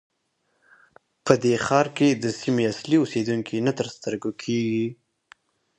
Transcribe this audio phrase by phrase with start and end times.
[1.25, 4.87] په دې ښار کې د سیمې اصلي اوسېدونکي نه تر سترګو کېږي.